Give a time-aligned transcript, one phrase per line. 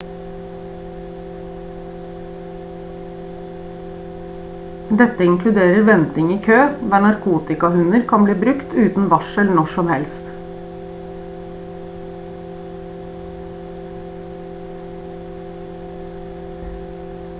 [5.01, 6.57] dette inkluderer venting i kø
[6.93, 10.25] der narkotikahunder kan bli brukt uten varsel når som helst